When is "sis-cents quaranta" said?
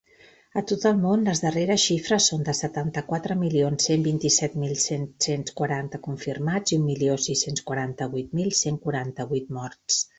4.87-6.03